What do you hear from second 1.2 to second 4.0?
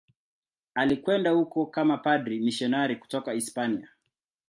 huko kama padri mmisionari kutoka Hispania.